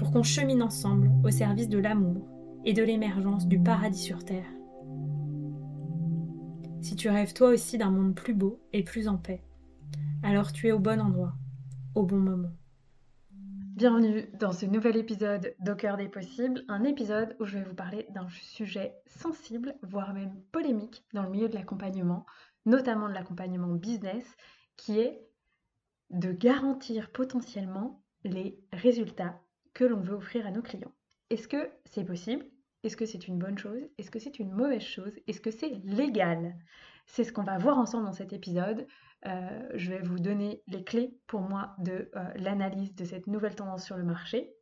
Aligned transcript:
pour 0.00 0.12
qu'on 0.12 0.22
chemine 0.22 0.62
ensemble 0.62 1.10
au 1.22 1.30
service 1.30 1.68
de 1.68 1.76
l'amour 1.76 2.26
et 2.64 2.72
de 2.72 2.82
l'émergence 2.82 3.46
du 3.46 3.62
paradis 3.62 4.00
sur 4.00 4.24
Terre. 4.24 4.50
Si 6.80 6.96
tu 6.96 7.10
rêves 7.10 7.34
toi 7.34 7.50
aussi 7.50 7.76
d'un 7.76 7.90
monde 7.90 8.14
plus 8.14 8.32
beau 8.32 8.62
et 8.72 8.82
plus 8.82 9.08
en 9.08 9.18
paix, 9.18 9.44
alors 10.22 10.52
tu 10.52 10.68
es 10.68 10.72
au 10.72 10.78
bon 10.78 11.02
endroit, 11.02 11.34
au 11.94 12.04
bon 12.04 12.16
moment. 12.16 12.48
Bienvenue 13.30 14.30
dans 14.40 14.52
ce 14.52 14.64
nouvel 14.64 14.96
épisode 14.96 15.54
d'Au 15.60 15.74
des 15.74 16.08
possibles, 16.08 16.64
un 16.68 16.84
épisode 16.84 17.36
où 17.38 17.44
je 17.44 17.58
vais 17.58 17.64
vous 17.64 17.74
parler 17.74 18.06
d'un 18.14 18.28
sujet 18.30 18.94
sensible, 19.04 19.74
voire 19.82 20.14
même 20.14 20.34
polémique 20.50 21.04
dans 21.12 21.24
le 21.24 21.30
milieu 21.30 21.50
de 21.50 21.54
l'accompagnement, 21.56 22.24
notamment 22.64 23.06
de 23.06 23.12
l'accompagnement 23.12 23.74
business, 23.74 24.24
qui 24.78 24.98
est 24.98 25.28
de 26.08 26.32
garantir 26.32 27.12
potentiellement 27.12 28.02
les 28.24 28.58
résultats 28.72 29.38
que 29.74 29.84
l'on 29.84 30.00
veut 30.00 30.14
offrir 30.14 30.46
à 30.46 30.50
nos 30.50 30.62
clients. 30.62 30.92
Est-ce 31.30 31.48
que 31.48 31.70
c'est 31.84 32.04
possible? 32.04 32.44
Est-ce 32.82 32.96
que 32.96 33.06
c'est 33.06 33.28
une 33.28 33.38
bonne 33.38 33.58
chose? 33.58 33.82
Est-ce 33.98 34.10
que 34.10 34.18
c'est 34.18 34.38
une 34.38 34.52
mauvaise 34.52 34.82
chose? 34.82 35.12
Est-ce 35.26 35.40
que 35.40 35.50
c'est 35.50 35.80
légal? 35.84 36.56
C'est 37.06 37.24
ce 37.24 37.32
qu'on 37.32 37.44
va 37.44 37.58
voir 37.58 37.78
ensemble 37.78 38.06
dans 38.06 38.12
cet 38.12 38.32
épisode. 38.32 38.86
Euh, 39.26 39.68
je 39.74 39.90
vais 39.90 40.00
vous 40.00 40.18
donner 40.18 40.62
les 40.66 40.82
clés 40.82 41.18
pour 41.26 41.40
moi 41.40 41.74
de 41.78 42.10
euh, 42.16 42.32
l'analyse 42.36 42.94
de 42.94 43.04
cette 43.04 43.26
nouvelle 43.26 43.54
tendance 43.54 43.84
sur 43.84 43.96
le 43.96 44.04
marché 44.04 44.54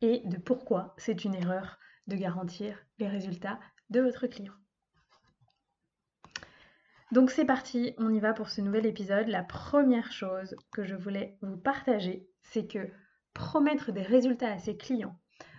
et 0.00 0.22
de 0.24 0.36
pourquoi 0.36 0.94
c'est 0.98 1.24
une 1.24 1.34
erreur 1.34 1.78
de 2.06 2.16
garantir 2.16 2.84
les 2.98 3.08
résultats 3.08 3.60
de 3.90 4.00
votre 4.00 4.26
client. 4.26 4.54
Donc 7.12 7.30
c'est 7.30 7.44
parti, 7.44 7.94
on 7.98 8.12
y 8.12 8.18
va 8.18 8.32
pour 8.32 8.50
ce 8.50 8.60
nouvel 8.60 8.84
épisode. 8.84 9.28
La 9.28 9.44
première 9.44 10.10
chose 10.10 10.56
que 10.72 10.84
je 10.84 10.96
voulais 10.96 11.38
vous 11.40 11.56
partager, 11.56 12.28
c'est 12.42 12.66
que 12.66 12.90
promettre 13.36 13.92
des 13.92 14.02
résultats 14.02 14.50
à 14.50 14.58
ses 14.58 14.78
clients 14.78 15.18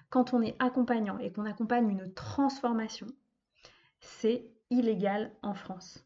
quand 0.10 0.34
on 0.34 0.42
est 0.42 0.56
accompagnant 0.60 1.20
et 1.20 1.32
qu'on 1.32 1.46
accompagne 1.46 1.90
une 1.90 2.12
transformation, 2.14 3.08
c'est 4.00 4.50
illégal 4.72 5.32
en 5.44 5.54
France. 5.54 6.04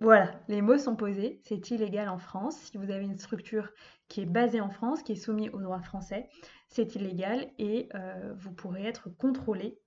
Voilà, 0.00 0.32
les 0.48 0.62
mots 0.62 0.78
sont 0.78 0.96
posés, 0.96 1.40
c'est 1.44 1.70
illégal 1.70 2.08
en 2.08 2.18
France. 2.18 2.56
Si 2.56 2.76
vous 2.76 2.90
avez 2.90 3.04
une 3.04 3.18
structure 3.18 3.70
qui 4.08 4.22
est 4.22 4.26
basée 4.26 4.60
en 4.60 4.70
France, 4.70 5.02
qui 5.02 5.12
est 5.12 5.16
soumise 5.16 5.50
au 5.52 5.60
droit 5.60 5.80
français, 5.80 6.28
c'est 6.68 6.96
illégal 6.96 7.52
et 7.58 7.88
euh, 7.94 8.34
vous 8.36 8.52
pourrez 8.52 8.84
être 8.84 9.08
contrôlé, 9.10 9.78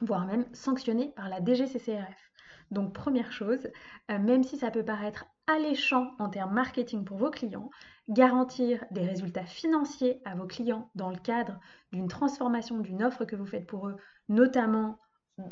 voire 0.00 0.24
même 0.24 0.46
sanctionné 0.52 1.12
par 1.16 1.28
la 1.28 1.44
DGCCRF. 1.44 2.30
Donc 2.70 2.94
première 2.94 3.32
chose, 3.32 3.68
euh, 4.10 4.18
même 4.18 4.44
si 4.44 4.56
ça 4.56 4.70
peut 4.70 4.84
paraître 4.84 5.26
alléchant 5.46 6.14
en 6.18 6.28
termes 6.28 6.54
marketing 6.54 7.04
pour 7.04 7.16
vos 7.16 7.30
clients, 7.30 7.70
garantir 8.08 8.84
des 8.90 9.04
résultats 9.04 9.44
financiers 9.44 10.20
à 10.24 10.34
vos 10.34 10.46
clients 10.46 10.90
dans 10.94 11.10
le 11.10 11.18
cadre 11.18 11.58
d'une 11.92 12.08
transformation 12.08 12.78
d'une 12.78 13.02
offre 13.02 13.24
que 13.24 13.36
vous 13.36 13.46
faites 13.46 13.66
pour 13.66 13.88
eux, 13.88 13.96
notamment 14.28 14.98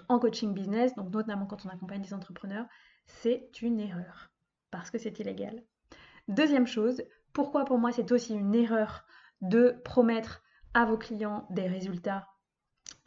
en 0.09 0.19
coaching 0.19 0.55
business, 0.55 0.95
donc 0.95 1.12
notamment 1.12 1.47
quand 1.47 1.65
on 1.67 1.71
accompagne 1.71 2.03
des 2.03 2.15
entrepreneurs, 2.15 2.67
c'est 3.06 3.51
une 3.62 3.81
erreur 3.81 4.31
parce 4.71 4.91
que 4.91 4.99
c'est 4.99 5.19
illégal. 5.19 5.62
Deuxième 6.28 6.67
chose, 6.67 7.03
pourquoi 7.33 7.65
pour 7.65 7.78
moi 7.78 7.93
c'est 7.93 8.12
aussi 8.12 8.34
une 8.34 8.55
erreur 8.55 9.05
de 9.41 9.81
promettre 9.84 10.43
à 10.75 10.84
vos 10.84 10.99
clients 10.99 11.47
des 11.51 11.67
résultats 11.67 12.28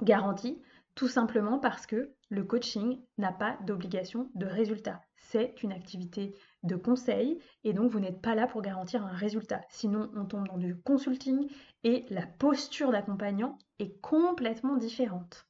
garantis? 0.02 0.62
Tout 0.96 1.08
simplement 1.08 1.60
parce 1.60 1.86
que 1.86 2.14
le 2.30 2.44
coaching 2.44 3.02
n'a 3.18 3.32
pas 3.32 3.58
d'obligation 3.66 4.30
de 4.36 4.46
résultat. 4.46 5.02
C'est 5.16 5.64
une 5.64 5.72
activité 5.72 6.36
de 6.64 6.76
conseil 6.76 7.40
et 7.64 7.74
donc 7.74 7.92
vous 7.92 8.00
n'êtes 8.00 8.22
pas 8.22 8.36
là 8.36 8.48
pour 8.48 8.62
garantir 8.62 9.06
un 9.06 9.12
résultat. 9.12 9.62
Sinon, 9.70 10.10
on 10.16 10.26
tombe 10.26 10.48
dans 10.48 10.58
du 10.58 10.76
consulting 10.76 11.50
et 11.84 12.06
la 12.10 12.26
posture 12.26 12.92
d'accompagnant 12.92 13.58
est 13.80 14.00
complètement 14.02 14.78
différente. 14.78 15.48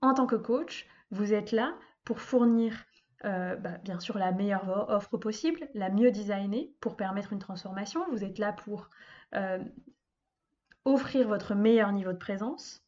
En 0.00 0.14
tant 0.14 0.26
que 0.26 0.36
coach, 0.36 0.86
vous 1.10 1.32
êtes 1.32 1.52
là 1.52 1.74
pour 2.04 2.20
fournir 2.20 2.74
euh, 3.26 3.54
bah, 3.56 3.76
bien 3.84 4.00
sûr 4.00 4.16
la 4.16 4.32
meilleure 4.32 4.88
offre 4.88 5.18
possible, 5.18 5.68
la 5.74 5.90
mieux 5.90 6.10
designée 6.10 6.74
pour 6.80 6.96
permettre 6.96 7.32
une 7.32 7.38
transformation. 7.38 8.04
Vous 8.10 8.24
êtes 8.24 8.38
là 8.38 8.52
pour 8.52 8.88
euh, 9.34 9.62
offrir 10.84 11.28
votre 11.28 11.54
meilleur 11.54 11.92
niveau 11.92 12.12
de 12.12 12.18
présence. 12.18 12.82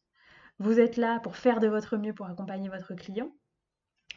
Vous 0.59 0.79
êtes 0.79 0.97
là 0.97 1.19
pour 1.19 1.35
faire 1.35 1.59
de 1.59 1.67
votre 1.67 1.97
mieux 1.97 2.13
pour 2.13 2.25
accompagner 2.25 2.69
votre 2.69 2.95
client. 2.95 3.31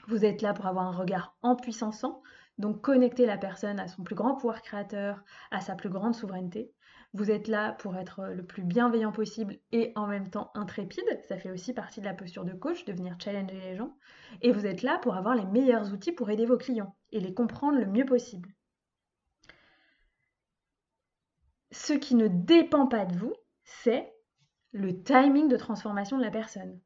Vous 0.09 0.25
êtes 0.25 0.43
là 0.43 0.55
pour 0.55 0.67
avoir 0.67 0.87
un 0.87 0.93
regard 0.93 1.37
en 1.43 1.57
puissançant, 1.57 2.23
donc 2.59 2.81
connecter 2.81 3.27
la 3.27 3.37
personne 3.37 3.79
à 3.79 3.89
son 3.89 4.03
plus 4.03 4.15
grand 4.15 4.35
pouvoir 4.35 4.63
créateur, 4.63 5.23
à 5.51 5.61
sa 5.61 5.75
plus 5.75 5.91
grande 5.91 6.15
souveraineté. 6.15 6.73
Vous 7.13 7.31
êtes 7.31 7.49
là 7.49 7.73
pour 7.73 7.97
être 7.97 8.27
le 8.27 8.45
plus 8.45 8.63
bienveillant 8.63 9.13
possible 9.13 9.59
et 9.73 9.93
en 9.95 10.07
même 10.07 10.29
temps 10.29 10.51
intrépide. 10.55 11.21
Ça 11.29 11.39
fait 11.39 11.51
aussi 11.51 11.73
partie 11.73 12.01
de 12.01 12.07
la 12.07 12.15
posture 12.15 12.45
de 12.45 12.53
coach, 12.53 12.85
de 12.85 12.93
venir 12.93 13.17
challenger 13.23 13.61
les 13.61 13.77
gens. 13.77 13.97
Et 14.43 14.53
vous 14.53 14.67
êtes 14.67 14.83
là 14.83 14.99
pour 14.99 15.17
avoir 15.17 15.35
les 15.35 15.47
meilleurs 15.47 15.93
outils 15.93 16.13
pour 16.13 16.31
aider 16.31 16.47
vos 16.47 16.59
clients 16.59 16.97
et 17.13 17.21
les 17.21 17.33
comprendre 17.33 17.79
le 17.79 17.87
mieux 17.87 18.05
possible. 18.05 18.55
Ce 21.71 21.93
qui 21.93 22.15
ne 22.15 22.29
dépend 22.29 22.87
pas 22.87 23.05
de 23.05 23.17
vous, 23.17 23.35
c'est 23.65 24.13
le 24.73 25.03
timing 25.03 25.49
de 25.49 25.57
transformation 25.57 26.19
de 26.19 26.23
la 26.23 26.31
personne. 26.31 26.81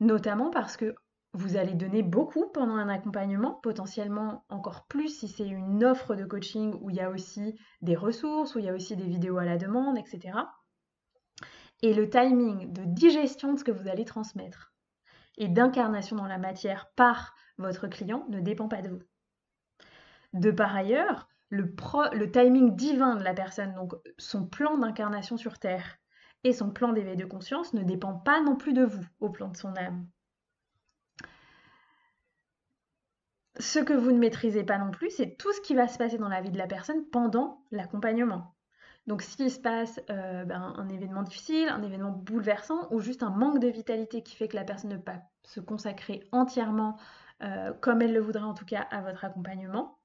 Notamment 0.00 0.50
parce 0.50 0.76
que 0.76 0.94
vous 1.34 1.56
allez 1.56 1.74
donner 1.74 2.02
beaucoup 2.02 2.46
pendant 2.46 2.76
un 2.76 2.88
accompagnement, 2.88 3.54
potentiellement 3.54 4.44
encore 4.48 4.86
plus 4.86 5.08
si 5.08 5.26
c'est 5.26 5.46
une 5.46 5.84
offre 5.84 6.14
de 6.14 6.24
coaching 6.24 6.74
où 6.80 6.90
il 6.90 6.96
y 6.96 7.00
a 7.00 7.10
aussi 7.10 7.58
des 7.82 7.96
ressources, 7.96 8.54
où 8.54 8.60
il 8.60 8.66
y 8.66 8.68
a 8.68 8.74
aussi 8.74 8.94
des 8.96 9.08
vidéos 9.08 9.38
à 9.38 9.44
la 9.44 9.58
demande, 9.58 9.98
etc. 9.98 10.38
Et 11.82 11.92
le 11.92 12.08
timing 12.08 12.72
de 12.72 12.84
digestion 12.84 13.52
de 13.52 13.58
ce 13.58 13.64
que 13.64 13.72
vous 13.72 13.88
allez 13.88 14.04
transmettre 14.04 14.72
et 15.36 15.48
d'incarnation 15.48 16.14
dans 16.14 16.28
la 16.28 16.38
matière 16.38 16.90
par 16.94 17.34
votre 17.58 17.88
client 17.88 18.24
ne 18.28 18.38
dépend 18.38 18.68
pas 18.68 18.80
de 18.80 18.90
vous. 18.90 19.02
De 20.34 20.52
par 20.52 20.74
ailleurs, 20.74 21.28
le, 21.50 22.30
timing 22.30 22.76
divin 22.76 23.16
de 23.16 23.24
la 23.24 23.34
personne, 23.34 23.74
donc 23.74 23.94
son 24.18 24.46
plan 24.46 24.78
d'incarnation 24.78 25.36
sur 25.36 25.58
Terre 25.58 25.98
et 26.44 26.52
son 26.52 26.70
plan 26.70 26.92
d'éveil 26.92 27.16
de 27.16 27.24
conscience 27.24 27.74
ne 27.74 27.82
dépend 27.82 28.14
pas 28.14 28.40
non 28.40 28.54
plus 28.54 28.72
de 28.72 28.84
vous 28.84 29.04
au 29.18 29.30
plan 29.30 29.48
de 29.48 29.56
son 29.56 29.76
âme. 29.76 30.06
Ce 33.58 33.78
que 33.78 33.92
vous 33.92 34.10
ne 34.10 34.18
maîtrisez 34.18 34.64
pas 34.64 34.78
non 34.78 34.90
plus, 34.90 35.10
c'est 35.10 35.36
tout 35.36 35.52
ce 35.52 35.60
qui 35.60 35.74
va 35.74 35.88
se 35.88 35.98
passer 35.98 36.18
dans 36.18 36.28
la 36.28 36.40
vie 36.40 36.50
de 36.50 36.58
la 36.58 36.66
personne 36.66 37.04
pendant 37.10 37.62
l'accompagnement. 37.70 38.54
Donc 39.06 39.22
s'il 39.22 39.50
se 39.50 39.60
passe 39.60 40.00
euh, 40.10 40.44
ben, 40.44 40.74
un 40.76 40.88
événement 40.88 41.22
difficile, 41.22 41.68
un 41.68 41.82
événement 41.82 42.10
bouleversant 42.10 42.88
ou 42.90 43.00
juste 43.00 43.22
un 43.22 43.30
manque 43.30 43.60
de 43.60 43.68
vitalité 43.68 44.22
qui 44.22 44.34
fait 44.34 44.48
que 44.48 44.56
la 44.56 44.64
personne 44.64 44.90
ne 44.90 44.96
peut 44.96 45.02
pas 45.02 45.22
se 45.42 45.60
consacrer 45.60 46.26
entièrement 46.32 46.98
euh, 47.42 47.72
comme 47.74 48.00
elle 48.00 48.14
le 48.14 48.20
voudrait 48.20 48.44
en 48.44 48.54
tout 48.54 48.64
cas 48.64 48.80
à 48.90 49.02
votre 49.02 49.24
accompagnement, 49.24 49.98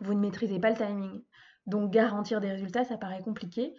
vous 0.00 0.14
ne 0.14 0.20
maîtrisez 0.20 0.60
pas 0.60 0.70
le 0.70 0.76
timing. 0.76 1.24
Donc 1.66 1.90
garantir 1.90 2.40
des 2.40 2.50
résultats, 2.50 2.84
ça 2.84 2.96
paraît 2.96 3.22
compliqué, 3.22 3.74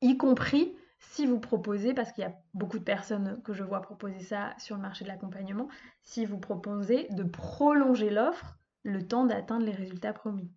y 0.00 0.16
compris 0.16 0.76
si 1.00 1.26
vous 1.26 1.38
proposez, 1.38 1.94
parce 1.94 2.12
qu'il 2.12 2.22
y 2.22 2.26
a 2.26 2.34
beaucoup 2.54 2.78
de 2.78 2.84
personnes 2.84 3.40
que 3.42 3.52
je 3.52 3.62
vois 3.62 3.82
proposer 3.82 4.20
ça 4.20 4.54
sur 4.58 4.76
le 4.76 4.82
marché 4.82 5.04
de 5.04 5.08
l'accompagnement, 5.08 5.68
si 6.02 6.24
vous 6.26 6.38
proposez 6.38 7.06
de 7.10 7.22
prolonger 7.22 8.10
l'offre 8.10 8.58
le 8.82 9.06
temps 9.06 9.24
d'atteindre 9.24 9.64
les 9.64 9.72
résultats 9.72 10.12
promis. 10.12 10.50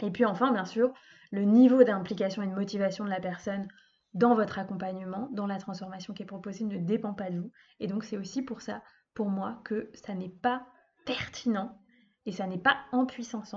Et 0.00 0.10
puis 0.10 0.24
enfin, 0.24 0.52
bien 0.52 0.64
sûr, 0.64 0.92
le 1.30 1.42
niveau 1.42 1.84
d'implication 1.84 2.42
et 2.42 2.46
de 2.46 2.54
motivation 2.54 3.04
de 3.04 3.10
la 3.10 3.20
personne 3.20 3.66
dans 4.14 4.34
votre 4.34 4.58
accompagnement, 4.58 5.28
dans 5.32 5.46
la 5.46 5.58
transformation 5.58 6.14
qui 6.14 6.22
est 6.22 6.26
proposée, 6.26 6.64
ne 6.64 6.78
dépend 6.78 7.14
pas 7.14 7.30
de 7.30 7.38
vous. 7.40 7.52
Et 7.80 7.86
donc 7.86 8.04
c'est 8.04 8.16
aussi 8.16 8.42
pour 8.42 8.60
ça, 8.60 8.82
pour 9.14 9.28
moi, 9.28 9.60
que 9.64 9.90
ça 9.94 10.14
n'est 10.14 10.28
pas 10.30 10.66
pertinent 11.04 11.78
et 12.24 12.32
ça 12.32 12.46
n'est 12.46 12.58
pas 12.58 12.78
en 12.92 13.06
puissance 13.06 13.54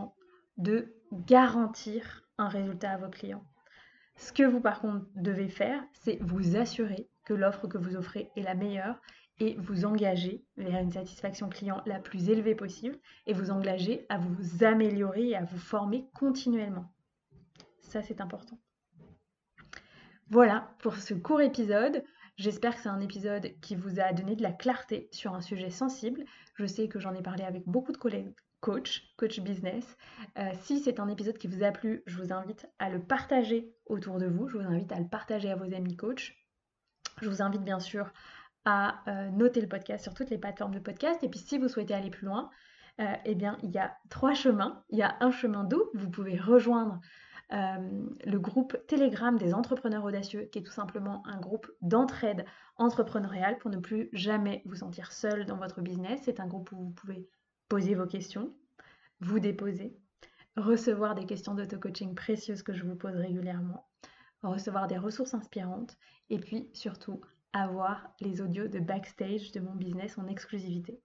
de 0.58 0.96
garantir 1.12 2.24
un 2.38 2.48
résultat 2.48 2.92
à 2.92 2.98
vos 2.98 3.10
clients. 3.10 3.44
Ce 4.20 4.34
que 4.34 4.44
vous 4.44 4.60
par 4.60 4.82
contre 4.82 5.06
devez 5.16 5.48
faire, 5.48 5.82
c'est 5.94 6.18
vous 6.22 6.58
assurer 6.58 7.10
que 7.24 7.34
l'offre 7.34 7.68
que 7.68 7.78
vous 7.78 7.96
offrez 7.96 8.30
est 8.36 8.42
la 8.42 8.54
meilleure 8.54 9.00
et 9.40 9.56
vous 9.56 9.86
engager 9.86 10.44
vers 10.58 10.82
une 10.82 10.92
satisfaction 10.92 11.48
client 11.48 11.82
la 11.86 12.00
plus 12.00 12.30
élevée 12.30 12.54
possible 12.54 13.00
et 13.26 13.34
vous 13.34 13.50
engager 13.50 14.06
à 14.10 14.18
vous 14.18 14.66
améliorer 14.66 15.30
et 15.30 15.36
à 15.38 15.46
vous 15.46 15.58
former 15.58 16.06
continuellement. 16.14 16.94
Ça, 17.80 18.02
c'est 18.02 18.20
important. 18.20 18.60
Voilà 20.30 20.76
pour 20.80 20.98
ce 20.98 21.14
court 21.14 21.42
épisode. 21.42 22.04
J'espère 22.40 22.74
que 22.74 22.82
c'est 22.82 22.88
un 22.88 23.02
épisode 23.02 23.52
qui 23.60 23.76
vous 23.76 24.00
a 24.00 24.14
donné 24.14 24.38
de 24.38 24.42
la 24.42 24.54
clarté 24.54 25.10
sur 25.12 25.36
un 25.36 25.42
sujet 25.42 25.70
sensible. 25.70 26.24
Je 26.56 26.66
sais 26.66 26.88
que 26.88 26.98
j'en 26.98 27.14
ai 27.14 27.22
parlé 27.22 27.44
avec 27.44 27.68
beaucoup 27.68 27.92
de 27.92 27.98
collègues 27.98 28.34
coach, 28.62 29.14
coach 29.18 29.42
business. 29.42 29.98
Euh, 30.38 30.50
si 30.62 30.80
c'est 30.80 31.02
un 31.02 31.10
épisode 31.10 31.38
qui 31.38 31.48
vous 31.48 31.64
a 31.64 31.72
plu, 31.74 32.02
je 32.06 32.18
vous 32.18 32.32
invite 32.32 32.66
à 32.80 32.90
le 32.90 33.02
partager 33.02 33.76
autour 33.88 34.20
de 34.20 34.26
vous. 34.26 34.48
Je 34.48 34.58
vous 34.58 34.64
invite 34.64 34.90
à 34.94 35.00
le 35.00 35.08
partager 35.10 35.52
à 35.52 35.58
vos 35.58 35.74
amis 35.74 35.98
coach. 35.98 36.34
Je 37.22 37.30
vous 37.30 37.42
invite 37.42 37.64
bien 37.64 37.82
sûr 37.82 38.10
à 38.64 39.02
euh, 39.10 39.30
noter 39.32 39.60
le 39.60 39.68
podcast 39.68 40.02
sur 40.02 40.14
toutes 40.14 40.30
les 40.30 40.38
plateformes 40.38 40.74
de 40.74 40.80
podcast. 40.80 41.22
Et 41.24 41.28
puis 41.28 41.42
si 41.42 41.58
vous 41.58 41.68
souhaitez 41.68 41.94
aller 41.94 42.10
plus 42.10 42.26
loin, 42.26 42.50
euh, 43.02 43.16
eh 43.26 43.36
bien 43.36 43.58
il 43.64 43.72
y 43.72 43.80
a 43.80 43.98
trois 44.10 44.34
chemins. 44.34 44.86
Il 44.92 44.98
y 44.98 45.04
a 45.04 45.18
un 45.20 45.32
chemin 45.32 45.66
d'eau. 45.66 45.92
Vous 45.94 46.10
pouvez 46.10 46.38
rejoindre 46.38 47.02
le 47.52 48.38
groupe 48.38 48.78
Telegram 48.88 49.38
des 49.38 49.54
entrepreneurs 49.54 50.04
audacieux, 50.04 50.50
qui 50.52 50.60
est 50.60 50.64
tout 50.64 50.72
simplement 50.72 51.26
un 51.26 51.40
groupe 51.40 51.72
d'entraide 51.82 52.46
entrepreneuriale 52.78 53.58
pour 53.58 53.72
ne 53.72 53.78
plus 53.78 54.10
jamais 54.14 54.62
vous 54.66 54.76
sentir 54.76 55.12
seul 55.12 55.46
dans 55.46 55.58
votre 55.58 55.82
business. 55.82 56.22
C'est 56.24 56.40
un 56.40 56.48
groupe 56.48 56.72
où 56.72 56.78
vous 56.78 56.92
pouvez 56.92 57.28
poser 57.68 57.96
vos 57.96 58.06
questions, 58.06 58.54
vous 59.20 59.40
déposer, 59.40 59.98
recevoir 60.56 61.16
des 61.16 61.26
questions 61.26 61.56
d'auto-coaching 61.56 62.16
précieuses 62.16 62.64
que 62.64 62.74
je 62.74 62.86
vous 62.86 62.96
pose 62.96 63.16
régulièrement, 63.16 63.88
recevoir 64.44 64.88
des 64.88 64.98
ressources 64.98 65.34
inspirantes 65.34 65.98
et 66.30 66.40
puis 66.40 66.70
surtout 66.74 67.22
avoir 67.54 68.14
les 68.20 68.42
audios 68.42 68.68
de 68.68 68.80
backstage 68.80 69.52
de 69.52 69.60
mon 69.60 69.76
business 69.76 70.18
en 70.18 70.28
exclusivité. 70.28 71.02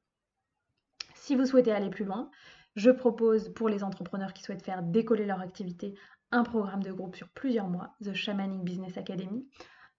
Si 1.15 1.37
vous 1.37 1.47
souhaitez 1.47 1.73
aller 1.73 1.91
plus 1.91 2.05
loin, 2.05 2.31
je 2.77 2.91
propose 2.91 3.51
pour 3.51 3.69
les 3.69 3.85
entrepreneurs 3.85 4.33
qui 4.33 4.43
souhaitent 4.43 4.65
faire 4.65 4.83
décoller 4.83 5.27
leur 5.27 5.41
activité 5.41 5.95
un 6.33 6.43
programme 6.43 6.83
de 6.83 6.93
groupe 6.93 7.15
sur 7.15 7.29
plusieurs 7.29 7.69
mois, 7.69 7.95
The 8.03 8.13
Shamanic 8.13 8.65
Business 8.65 8.99
Academy, 8.99 9.47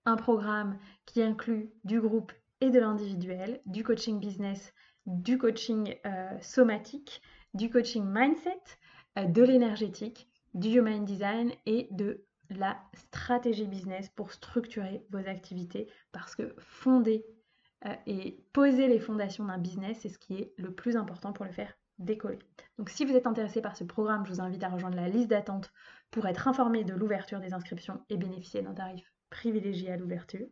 un 0.05 0.17
programme 0.17 0.77
qui 1.05 1.21
inclut 1.21 1.71
du 1.83 2.01
groupe 2.01 2.33
et 2.61 2.69
de 2.69 2.79
l'individuel, 2.79 3.61
du 3.65 3.83
coaching 3.83 4.19
business, 4.19 4.73
du 5.05 5.37
coaching 5.37 5.95
euh, 6.05 6.37
somatique, 6.41 7.21
du 7.53 7.69
coaching 7.69 8.03
mindset, 8.05 8.59
euh, 9.17 9.25
de 9.25 9.43
l'énergétique, 9.43 10.27
du 10.53 10.69
human 10.69 11.05
design 11.05 11.51
et 11.65 11.87
de 11.91 12.25
la 12.49 12.77
stratégie 12.93 13.67
business 13.67 14.09
pour 14.09 14.31
structurer 14.31 15.05
vos 15.11 15.27
activités. 15.27 15.87
Parce 16.11 16.35
que 16.35 16.53
fonder 16.59 17.25
euh, 17.85 17.93
et 18.07 18.43
poser 18.51 18.87
les 18.87 18.99
fondations 18.99 19.45
d'un 19.45 19.57
business, 19.57 19.99
c'est 20.01 20.09
ce 20.09 20.19
qui 20.19 20.35
est 20.35 20.53
le 20.57 20.73
plus 20.73 20.97
important 20.97 21.33
pour 21.33 21.45
le 21.45 21.51
faire 21.51 21.73
décoller. 21.99 22.39
Donc 22.77 22.89
si 22.89 23.05
vous 23.05 23.15
êtes 23.15 23.27
intéressé 23.27 23.61
par 23.61 23.75
ce 23.75 23.83
programme, 23.83 24.25
je 24.25 24.33
vous 24.33 24.41
invite 24.41 24.63
à 24.63 24.69
rejoindre 24.69 24.97
la 24.97 25.09
liste 25.09 25.29
d'attente 25.29 25.71
pour 26.11 26.27
être 26.27 26.47
informé 26.47 26.83
de 26.83 26.93
l'ouverture 26.93 27.39
des 27.39 27.53
inscriptions 27.53 28.03
et 28.09 28.17
bénéficier 28.17 28.61
d'un 28.61 28.73
tarif 28.73 29.11
privilégié 29.29 29.91
à 29.91 29.97
l'ouverture. 29.97 30.47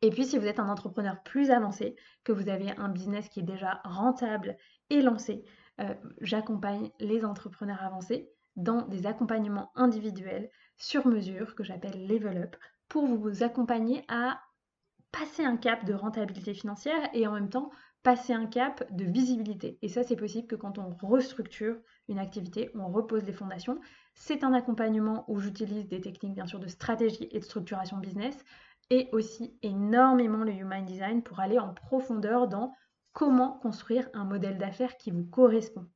Et 0.00 0.10
puis 0.10 0.24
si 0.24 0.38
vous 0.38 0.46
êtes 0.46 0.60
un 0.60 0.68
entrepreneur 0.68 1.22
plus 1.22 1.50
avancé, 1.50 1.96
que 2.24 2.32
vous 2.32 2.48
avez 2.48 2.70
un 2.78 2.88
business 2.88 3.28
qui 3.28 3.40
est 3.40 3.44
déjà 3.44 3.80
rentable 3.84 4.56
et 4.90 5.02
lancé, 5.02 5.44
euh, 5.80 5.94
j'accompagne 6.20 6.90
les 7.00 7.24
entrepreneurs 7.24 7.82
avancés 7.82 8.30
dans 8.56 8.82
des 8.82 9.06
accompagnements 9.06 9.70
individuels 9.74 10.50
sur 10.76 11.06
mesure 11.06 11.54
que 11.54 11.64
j'appelle 11.64 12.06
Level 12.06 12.38
Up 12.38 12.56
pour 12.88 13.06
vous 13.06 13.42
accompagner 13.42 14.04
à 14.08 14.40
passer 15.12 15.44
un 15.44 15.56
cap 15.56 15.84
de 15.84 15.94
rentabilité 15.94 16.54
financière 16.54 17.08
et 17.12 17.26
en 17.26 17.32
même 17.32 17.50
temps 17.50 17.70
passer 18.08 18.32
un 18.32 18.46
cap 18.46 18.90
de 18.90 19.04
visibilité. 19.04 19.78
Et 19.82 19.88
ça, 19.90 20.02
c'est 20.02 20.16
possible 20.16 20.46
que 20.46 20.56
quand 20.56 20.78
on 20.78 20.96
restructure 21.06 21.76
une 22.08 22.18
activité, 22.18 22.70
on 22.74 22.88
repose 22.88 23.22
les 23.24 23.34
fondations. 23.34 23.78
C'est 24.14 24.44
un 24.44 24.54
accompagnement 24.54 25.26
où 25.28 25.40
j'utilise 25.40 25.86
des 25.88 26.00
techniques, 26.00 26.32
bien 26.32 26.46
sûr, 26.46 26.58
de 26.58 26.68
stratégie 26.68 27.28
et 27.30 27.40
de 27.40 27.44
structuration 27.44 27.98
business, 27.98 28.34
et 28.88 29.10
aussi 29.12 29.58
énormément 29.60 30.42
le 30.42 30.52
Human 30.52 30.86
Design 30.86 31.22
pour 31.22 31.38
aller 31.38 31.58
en 31.58 31.74
profondeur 31.74 32.48
dans 32.48 32.74
comment 33.12 33.58
construire 33.58 34.08
un 34.14 34.24
modèle 34.24 34.56
d'affaires 34.56 34.96
qui 34.96 35.10
vous 35.10 35.26
correspond. 35.26 35.86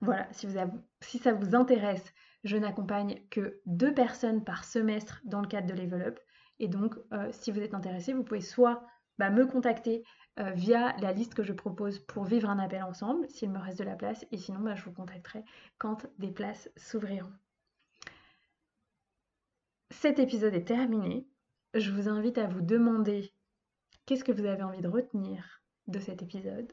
Voilà, 0.00 0.26
si, 0.32 0.48
vous 0.48 0.58
si 1.02 1.18
ça 1.18 1.34
vous 1.34 1.54
intéresse, 1.54 2.12
je 2.42 2.56
n'accompagne 2.56 3.22
que 3.30 3.60
deux 3.64 3.94
personnes 3.94 4.42
par 4.42 4.64
semestre 4.64 5.20
dans 5.24 5.40
le 5.40 5.46
cadre 5.46 5.72
de 5.72 5.80
Level 5.80 6.02
Up. 6.02 6.18
Et 6.58 6.66
donc, 6.66 6.96
euh, 7.12 7.28
si 7.30 7.52
vous 7.52 7.60
êtes 7.60 7.74
intéressé, 7.74 8.12
vous 8.12 8.24
pouvez 8.24 8.40
soit 8.40 8.84
bah, 9.18 9.30
me 9.30 9.46
contacter 9.46 10.04
euh, 10.38 10.50
via 10.52 10.96
la 10.98 11.12
liste 11.12 11.34
que 11.34 11.42
je 11.42 11.52
propose 11.52 11.98
pour 11.98 12.24
vivre 12.24 12.48
un 12.48 12.58
appel 12.58 12.82
ensemble, 12.82 13.28
s'il 13.28 13.50
me 13.50 13.58
reste 13.58 13.78
de 13.78 13.84
la 13.84 13.96
place, 13.96 14.24
et 14.30 14.38
sinon 14.38 14.60
bah, 14.60 14.74
je 14.74 14.84
vous 14.84 14.92
contacterai 14.92 15.44
quand 15.78 16.06
des 16.18 16.30
places 16.30 16.70
s'ouvriront. 16.76 17.32
Cet 19.90 20.18
épisode 20.18 20.54
est 20.54 20.64
terminé. 20.64 21.26
Je 21.74 21.90
vous 21.90 22.08
invite 22.08 22.38
à 22.38 22.46
vous 22.46 22.60
demander 22.60 23.32
qu'est-ce 24.06 24.24
que 24.24 24.32
vous 24.32 24.46
avez 24.46 24.62
envie 24.62 24.80
de 24.80 24.88
retenir 24.88 25.62
de 25.88 25.98
cet 25.98 26.22
épisode. 26.22 26.72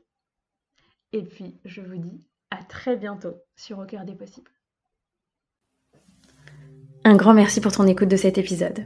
Et 1.11 1.23
puis, 1.23 1.59
je 1.65 1.81
vous 1.81 1.97
dis 1.97 2.23
à 2.51 2.63
très 2.63 2.97
bientôt 2.97 3.35
sur 3.55 3.79
Au 3.79 3.85
cœur 3.85 4.05
des 4.05 4.15
possibles. 4.15 4.51
Un 7.03 7.15
grand 7.15 7.33
merci 7.33 7.61
pour 7.61 7.71
ton 7.71 7.87
écoute 7.87 8.09
de 8.09 8.17
cet 8.17 8.37
épisode 8.37 8.85